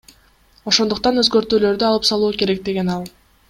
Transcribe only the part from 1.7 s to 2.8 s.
алып салуу керек,—